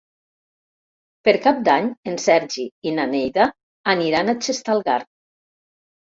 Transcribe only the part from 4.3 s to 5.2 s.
a Xestalgar.